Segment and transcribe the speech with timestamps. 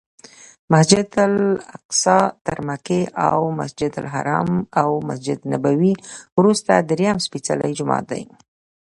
[0.71, 4.49] مسجدالاقصی تر مکې او مسجدالحرام
[4.81, 5.93] او مسجدنبوي
[6.37, 8.23] وروسته درېیم سپېڅلی جومات دی.